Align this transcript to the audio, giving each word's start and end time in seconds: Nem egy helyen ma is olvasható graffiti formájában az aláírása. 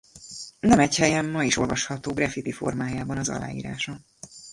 Nem 0.59 0.79
egy 0.79 0.95
helyen 0.95 1.25
ma 1.25 1.43
is 1.43 1.57
olvasható 1.57 2.13
graffiti 2.13 2.51
formájában 2.51 3.17
az 3.17 3.29
aláírása. 3.29 3.99